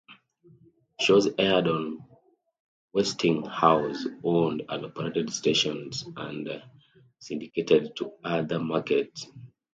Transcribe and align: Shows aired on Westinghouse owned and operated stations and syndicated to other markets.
Shows 0.99 1.29
aired 1.37 1.67
on 1.67 2.03
Westinghouse 2.91 4.07
owned 4.23 4.63
and 4.67 4.85
operated 4.85 5.31
stations 5.31 6.03
and 6.17 6.49
syndicated 7.19 7.95
to 7.97 8.11
other 8.23 8.57
markets. 8.57 9.27